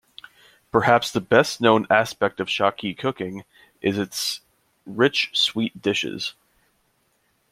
[0.71, 3.43] Perhaps the best-known aspect of Shaki cooking
[3.83, 4.41] is its
[4.87, 6.33] rich sweet dishes.